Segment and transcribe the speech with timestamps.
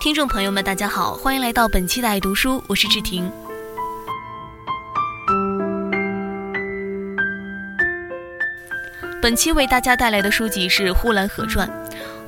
[0.00, 3.30] 听众朋友们，大家好，欢迎来到本期的爱读书，我是志婷。
[9.20, 11.68] 本期为大家带来的书籍是《呼兰河传》。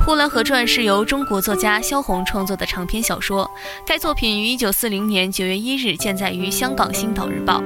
[0.04, 3.50] 《呼兰河传》是由中国作家萧红创作的长篇小说。
[3.86, 7.62] 该作品于一九四零年九月一日见载于香港《星岛日报》。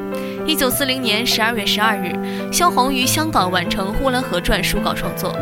[0.46, 2.14] 一九四零年十二月十二日，
[2.52, 5.34] 萧红于香港完成《呼兰河传》书稿创作。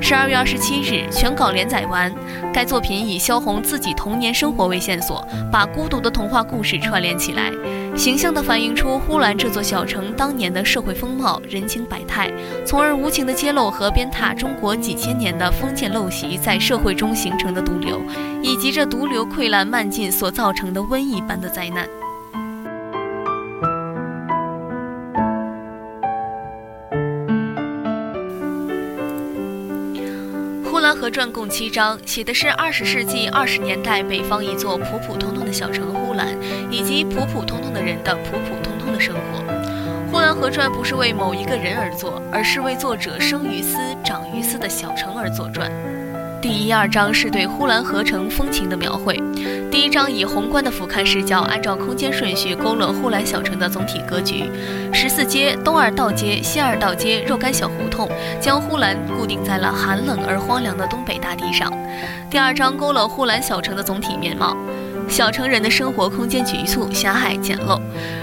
[0.00, 2.12] 十二月二十七日，全稿连载完。
[2.52, 7.50] 该作品以萧红自己童年生活为线索，把孤独的童话故事串联起来，
[7.96, 12.30] 形象地反映出呼兰这座小城当年的社会风貌、人情百态，
[12.64, 18.00] 从而无情地揭露和鞭挞中国几千年的封建陋习在社会中形成的毒瘤，
[18.42, 21.84] 以及这毒瘤溃烂漫进所造成的瘟疫般的灾难。
[31.06, 36.36] 《合传》共七章，写的是二十世纪二十年代北方一座普普通通的小城呼兰，
[36.68, 39.40] 以及普普通通的人的普普通通的生活。
[40.10, 45.70] 《呼兰河传》不是为某一个人而作，而是为作者生于斯、长于斯的小城而作传。
[46.40, 49.20] 第一二章是对呼兰河城风情的描绘。
[49.70, 54.44] 第一章以宏观的俯瞰视角，按照空间顺序勾勒呼兰小城的总体格局。
[54.92, 58.08] 十四街、东二道街、西二道街若干小胡同，
[58.40, 61.72] 将呼兰固定在了寒冷而荒凉的东北大地上。
[62.30, 64.56] 第二章勾勒呼兰小城的总体面貌。
[65.08, 67.80] 小城人的生活空间局促、狭隘、简陋。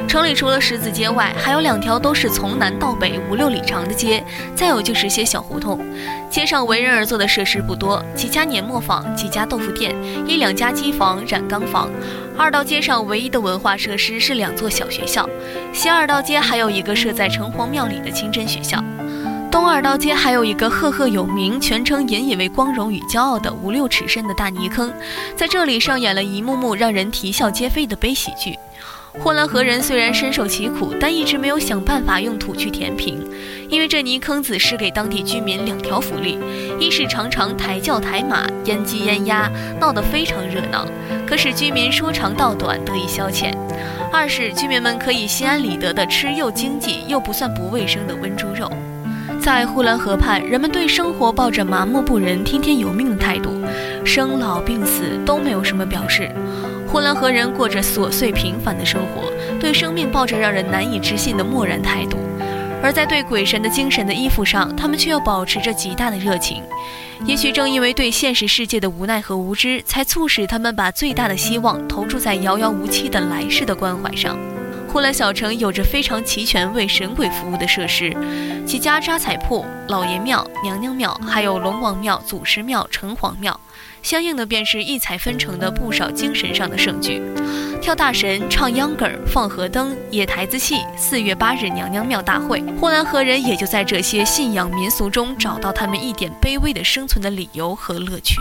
[0.07, 4.23] 城里除了十字街外，还有两条都是从南到北五六里长的街，
[4.53, 5.79] 再有就是些小胡同。
[6.29, 9.95] 街上为人而做的设施不多，几家碾磨坊、几家豆腐店、
[10.27, 11.89] 一两家机房、染缸房。
[12.37, 15.27] 二道街上唯一的文化设施是两座小学校，
[15.71, 18.83] 西二道街还有一个设在城隍庙里的清真学校。
[19.53, 24.91] 东二道街还有一个赫赫有名、全城引以为光荣与骄傲的五六尺深的大泥坑，
[25.35, 28.57] 在这里上演了一幕幕让人啼笑皆非的悲喜剧。
[29.19, 33.23] 呼兰河人虽然深受其苦，但一直没有想办法用土去填平，
[33.69, 36.39] 因为这泥坑子是给当地居民两条福利：
[36.79, 40.83] 一是常常抬轿抬马、腌鸡腌鸭，闹得非常热闹，
[41.27, 43.55] 可使居民说长道短，得以消遣；
[44.11, 48.67] 二是居民们可以心安理得地吃又经济又不算不卫生的温猪肉。
[49.43, 53.61] 在呼兰河畔，人们对生活抱着麻木不仁、听天由命的态度，
[54.05, 56.31] 生老病死都没有什么表示。
[56.87, 62.17] 呼兰河人过着琐碎平凡的生活，对生命抱着让人难以置信的漠然态度，
[62.81, 66.63] 而在对鬼神的精神的依附上，他们却又保持着极大的热情。
[67.25, 74.37] 也许正因为对现实世界的无奈和无知，才促使他们把最大的希望投注在遥遥无期的来世的关怀上。
[74.93, 78.15] 呼兰小城有着非常齐全为神鬼服务的设施，
[78.63, 83.59] 几家扎彩铺、老爷庙、娘娘庙，还有龙王庙、祖师庙、城隍庙，
[84.03, 87.19] 相应的便是异彩纷呈的不少精神上的盛举，
[87.81, 90.75] 跳大神、唱秧歌儿、放河灯、野台子戏。
[90.95, 98.35] 四月八日娘娘庙大会，呼兰河人也就在这些信仰民俗中找到他们一点卑微的生存的理由和乐趣。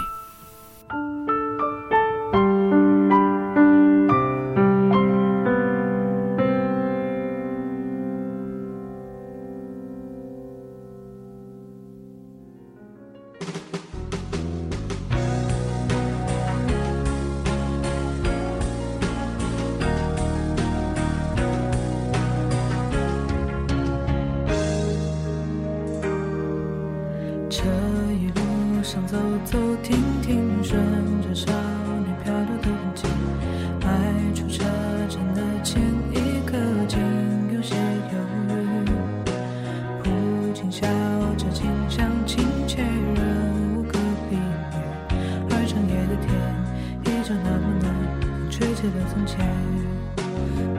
[49.13, 49.39] 从前，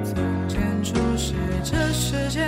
[0.03, 0.15] 从
[0.47, 1.33] 前初识
[1.63, 2.47] 这世间。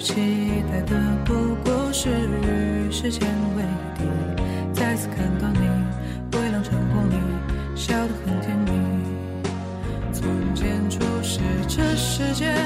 [0.00, 0.14] 期
[0.72, 3.62] 待的不过是与时间为
[3.94, 4.04] 敌。
[4.72, 5.60] 再次看到你，
[6.32, 7.16] 微亮晨光里，
[7.76, 8.70] 笑得很甜蜜。
[10.12, 10.24] 从
[10.54, 12.56] 前初识这世间，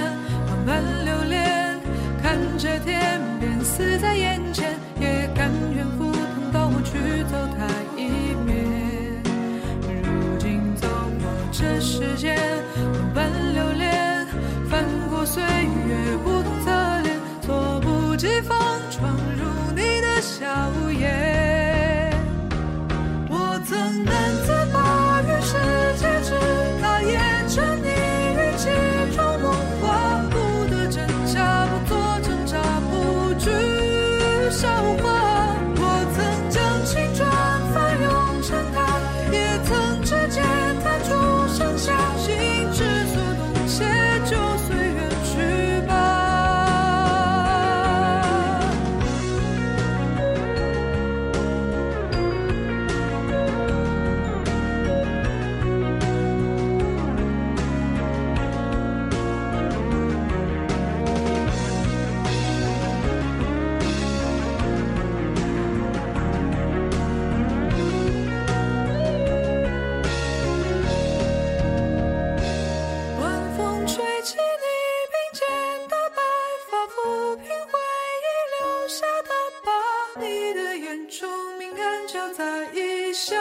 [0.46, 1.76] 万般流连，
[2.22, 7.66] 看着天边死在眼前，也甘愿赴汤蹈火去走它
[8.00, 8.54] 一面。
[10.04, 10.86] 如今走
[11.18, 12.38] 过这世间，
[80.16, 81.28] 你的眼中
[81.58, 83.34] 明暗交杂，一笑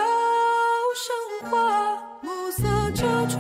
[0.96, 2.02] 生花。
[2.22, 2.64] 暮色
[2.96, 3.38] 遮住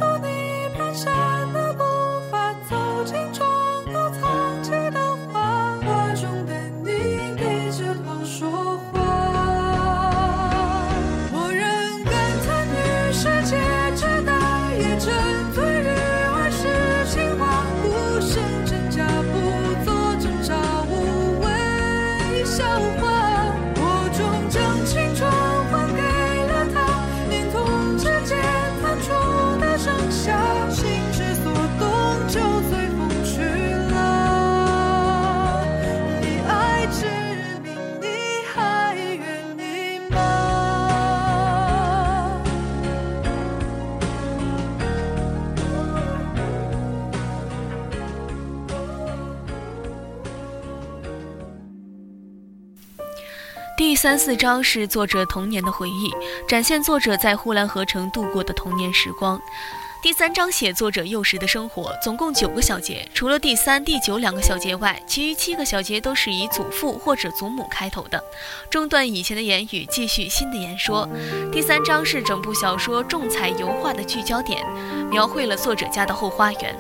[54.03, 56.13] 三四章是作者童年的回忆，
[56.45, 59.41] 展现作者在呼兰河城度过的童年时光。
[60.01, 68.21] 第三章写作者幼时的生活，总共九个小节，除了第三、第九两个小节外，其余七个小节都是以祖父或者祖母开头的，
[68.69, 71.07] 中断以前的言语，继续新的言说。
[71.49, 74.61] 第三章是整部小说重彩油画的聚焦点，
[75.09, 76.75] 描绘了作者家的后花园。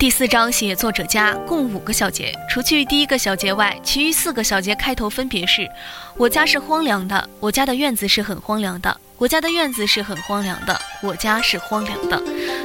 [0.00, 5.68] 第四章写作者家，共五个小节，除去第一个小节外，其余四个小节开头分别是：
[6.16, 12.18] 我家是荒凉的，我家的院子是很荒凉的，我家的院子是很荒凉的，我家是荒凉的。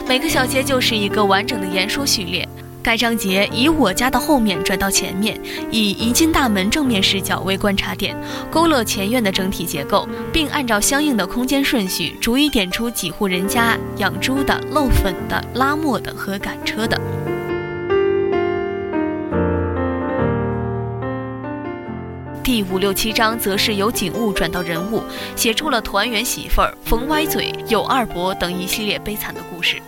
[0.07, 2.47] 每个小节就是一个完整的言说序列。
[2.81, 5.37] 该章节以我家的后面转到前面，
[5.71, 8.15] 以一进大门正面视角为观察点，
[8.51, 16.95] 勾勒前院的整体结构，并按照相应的空间顺序，逐一点出几户人家养猪的、漏粉的、拉磨的和赶车的。
[22.45, 25.03] 第五六七章则是由景物转到人物，
[25.35, 29.81] 写出了团圆媳妇儿、冯歪嘴、有二伯等一系列悲惨的故事。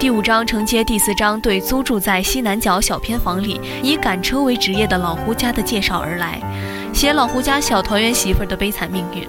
[0.00, 6.40] 第五章承接第四章对租住在西南角小偏房里以赶车为职业的老胡家的介绍而来，
[6.92, 9.24] 写老胡家小团圆媳妇儿的悲惨命运。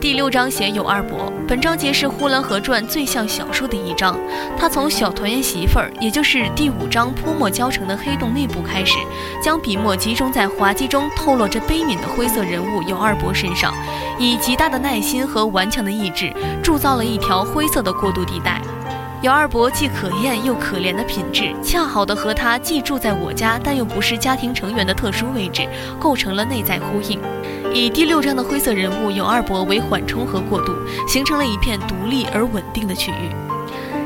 [0.00, 4.18] 第六章写有二伯，本章节是《呼兰河传》最像小说的一章。
[4.58, 8.96] 他从小团圆媳妇儿，也就是第五章泼墨浇成的黑洞内部开始，
[9.44, 13.74] 将笔墨集中在滑稽中透露着悲悯的灰色人物有二伯身上，
[14.18, 18.58] 以极大的耐心和顽强的意志，铸造了一条灰色的过渡地带。
[19.22, 27.20] 姚二伯既可厌又可怜的品质，恰好的和他既住在我家但又不是家庭成员的特殊位置，构成了内在呼应。
[27.74, 30.74] 以第六章的灰色人物有二伯为缓冲和过渡，
[31.06, 33.30] 形成了一片独立而稳定的区域。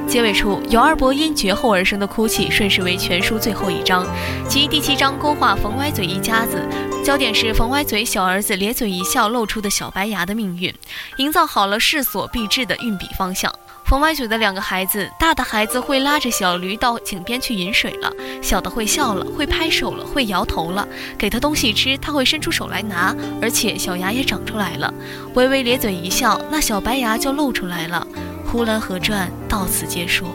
[0.09, 4.05] 结尾处，有二伯因绝后而生的哭泣，顺势为全书最后一章。
[4.49, 6.61] 其第七章勾画冯歪嘴一家子，
[7.05, 10.75] 焦点是冯歪嘴小儿子咧嘴一笑露出的小白牙的命运，
[11.19, 13.53] 营造好了势所必至的运笔方向。
[13.95, 20.85] 冯歪嘴的两个孩子，大的孩子会拉着小驴到井边去饮水了，小的会笑了，会拍手了，会摇头了。
[21.17, 24.93] 给他东西吃，他会伸出手来拿，而且小牙也长出来了。
[25.35, 28.05] 微微咧嘴一笑，那小白牙就露出来了。
[28.51, 30.27] 《呼兰河传》到此结束。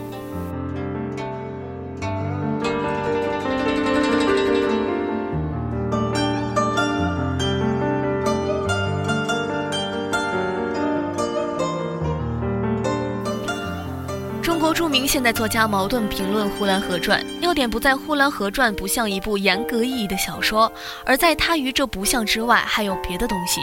[14.79, 20.71] 著名现代作家茅盾评论《呼兰河传》，要点不在《呼兰河传》不像一部严格意义的小说，
[21.05, 23.59] 而在它与这不像之外还有别的东西，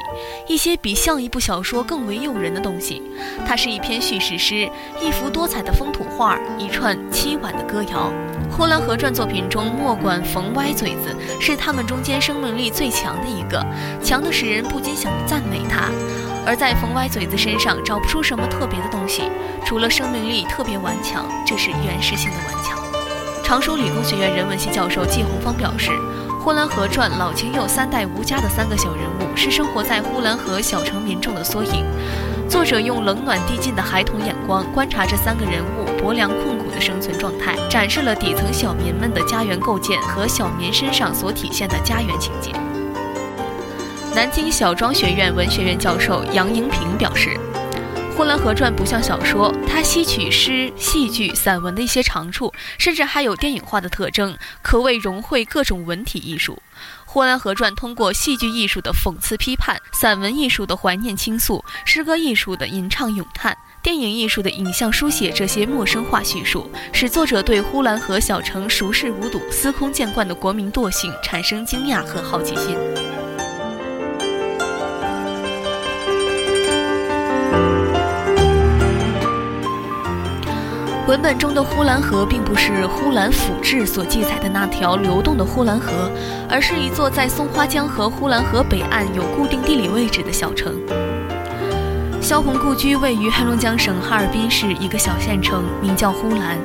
[0.46, 3.02] 一些比像一部小说更为诱人的东西。
[3.48, 4.70] 它是一篇叙事诗，
[5.00, 8.12] 一幅多彩的风土画，一串凄婉的歌谣。
[8.54, 13.64] 《呼兰河传》作品中，莫管冯歪嘴子是他们中间生命力最强的一个，
[14.04, 15.88] 强的使人不禁想赞美他。
[16.48, 19.22] 而在冯歪嘴子身上找不出什么特别的东西，
[19.66, 22.78] 除了生命力特别顽强，这是原始性的顽强。
[23.42, 25.90] 常熟理工学院人文系教授季红芳表示，
[26.38, 31.84] 《呼兰河传》老秦有三代吴家的三个小人物，是生活在呼兰河小城民众的缩影。
[32.48, 42.52] 作者用冷暖递进的孩童眼光观察这三个人物薄凉困苦的生存状态，展示了底层小民们的家园构建和小民身上所体现的家园情节。
[44.14, 47.30] 南京小庄学院文学院教授杨迎平表示，
[48.16, 56.54] 《呼兰河传》不像小说，它吸取诗、戏剧、散文的一些长处，甚至还有电影化的特征，可谓融汇各种文体艺术。
[57.04, 72.78] 《呼兰河传》通过戏剧艺术的讽刺批判、散文艺术的怀念倾诉、诗歌艺术的吟唱咏叹、电影艺术的影像书写这些陌生化叙述，使作者对呼兰河小城熟视无睹、司空见惯的国民惰性产生惊讶和好奇心。
[81.06, 86.10] 文本中的呼兰河并不是《呼兰府志》所记载的那条流动的呼兰河，
[86.50, 90.74] 而是一座在松花江和呼兰河北岸有固定地理位置的小城。
[92.20, 96.58] 萧红故居位于黑龙江省哈尔滨市一个小县城，名叫呼兰。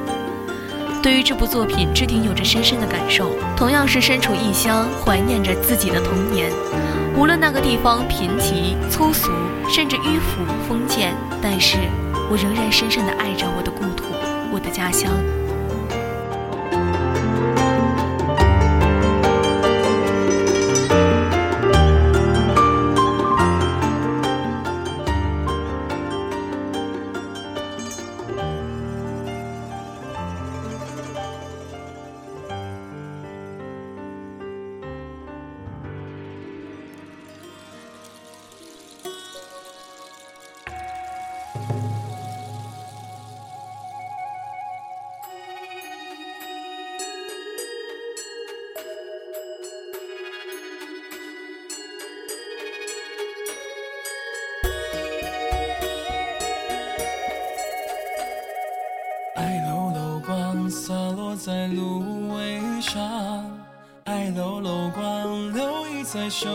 [1.03, 6.51] 对于这部作品，志婷有着深深的感受，同样是身处异乡，怀念着自己的童年。
[7.15, 9.29] 无论那个地方贫瘠、粗俗，
[9.69, 11.77] 甚至迂腐、封建，但是
[12.27, 14.10] 我仍然深深地爱着我的故土。
[14.51, 15.40] 我的家乡。
[62.31, 63.43] 芦苇上，
[64.05, 66.47] 爱搂搂光，留意在手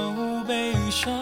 [0.48, 1.12] 背上。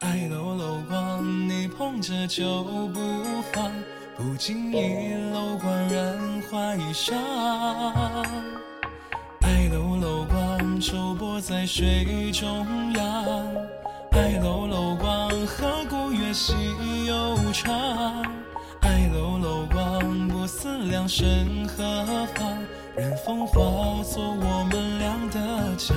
[0.00, 3.72] 爱搂搂光，你捧着就不放，
[4.14, 7.14] 不经意搂光，染花衣裳。
[9.40, 13.24] 爱搂搂光，舟泊在水中央。
[14.10, 16.52] 爱搂搂光，河谷月溪
[17.06, 17.74] 悠长。
[18.82, 22.58] 爱搂搂光，不思量身何方，
[22.96, 23.58] 任风化
[24.02, 25.94] 作我们俩的家。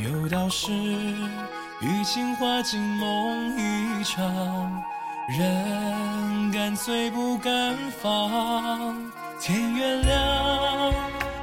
[0.00, 4.24] 有道是，雨情花尽梦一场，
[5.28, 9.10] 人干脆不敢放。
[9.40, 10.94] 天越亮，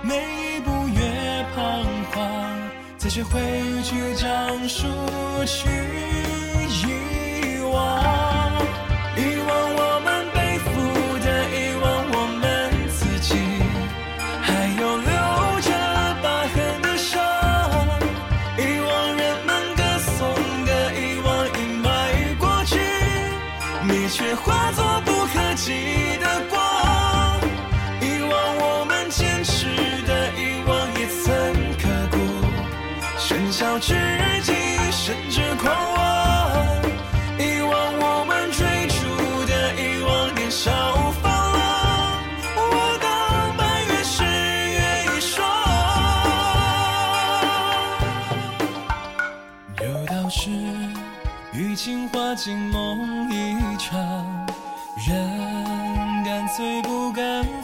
[0.02, 1.84] 每一步越彷
[2.14, 2.24] 徨，
[2.98, 3.42] 再学会
[3.84, 4.88] 去讲述
[5.46, 5.68] 去
[6.70, 8.21] 遗忘。
[24.44, 26.60] 化作不可及的光，
[28.02, 29.66] 遗忘我们坚持
[30.06, 31.26] 的，遗忘也曾
[31.78, 32.18] 刻骨；
[33.20, 33.94] 喧嚣之
[34.42, 34.54] 际，
[34.92, 36.02] 甚至狂妄，
[37.38, 39.00] 遗忘我们追逐
[39.46, 40.72] 的，遗忘年少
[41.22, 42.24] 放浪。
[42.56, 43.06] 我等
[43.58, 45.38] 满月时，月一双。
[49.82, 50.50] 有道是，
[51.54, 53.11] 雨晴花尽梦。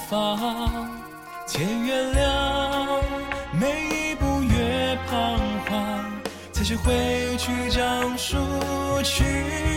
[0.10, 0.90] 方
[1.46, 3.04] 天越亮
[3.52, 5.38] 每一步越彷
[5.68, 6.22] 徨
[6.54, 8.38] 才学会去讲述
[9.04, 9.77] 去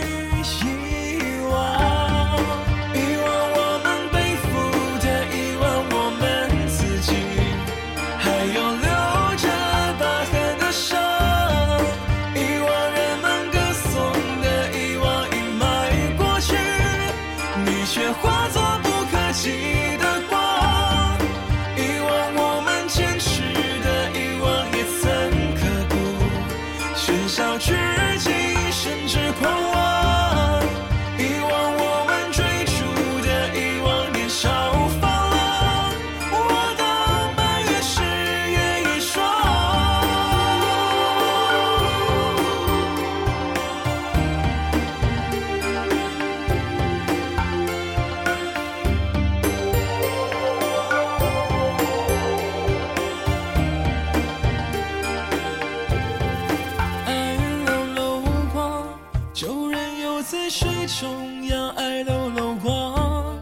[61.81, 63.35] 爱都漏光，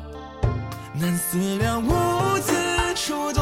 [0.94, 2.54] 难思量无字
[2.96, 3.39] 处。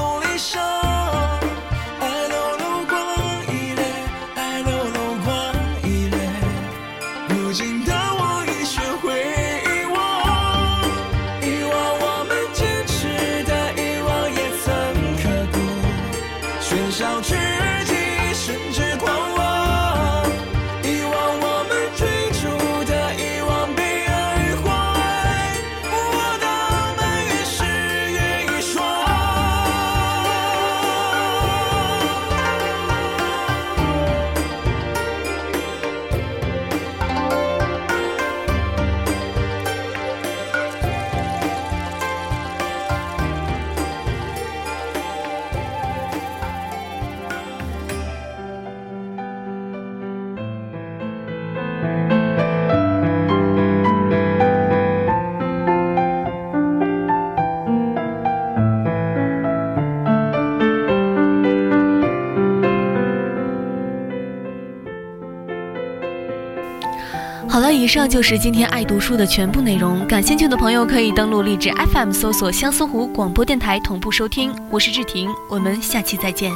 [67.50, 70.06] 好了，以上就是今天爱读书的全部内容。
[70.06, 74.54] 感兴趣的朋友可以登录荔枝 FM 搜索相思湖广播电台同步收听。
[74.70, 76.52] 我是志婷，我们下期再见。